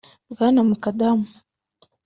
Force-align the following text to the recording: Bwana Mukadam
Bwana 0.31 0.59
Mukadam 0.69 1.19